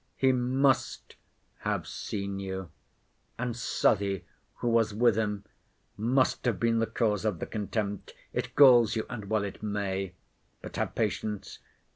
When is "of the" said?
7.23-7.45